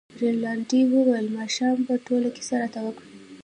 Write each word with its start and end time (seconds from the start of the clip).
رینالډي 0.21 0.81
وویل 0.87 1.27
ماښام 1.37 1.77
به 1.87 1.93
ټوله 2.05 2.29
کیسه 2.35 2.55
راته 2.61 2.79
وکړې. 2.85 3.07